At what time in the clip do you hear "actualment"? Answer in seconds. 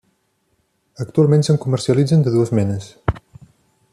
1.05-1.45